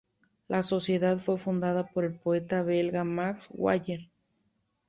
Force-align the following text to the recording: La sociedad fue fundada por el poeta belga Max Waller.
La 0.47 0.63
sociedad 0.63 1.19
fue 1.19 1.37
fundada 1.37 1.85
por 1.85 2.05
el 2.05 2.15
poeta 2.17 2.63
belga 2.63 3.03
Max 3.03 3.47
Waller. 3.51 4.09